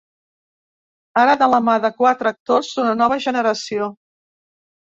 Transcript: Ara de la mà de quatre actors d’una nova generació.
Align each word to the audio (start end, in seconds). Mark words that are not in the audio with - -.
Ara 1.25 1.35
de 1.41 1.49
la 1.51 1.59
mà 1.67 1.75
de 1.83 1.93
quatre 1.99 2.31
actors 2.37 2.73
d’una 2.79 2.97
nova 3.03 3.19
generació. 3.27 3.93